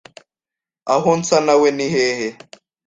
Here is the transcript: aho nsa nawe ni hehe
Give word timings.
aho 0.93 1.09
nsa 1.19 1.37
nawe 1.45 1.67
ni 1.77 1.87
hehe 1.93 2.29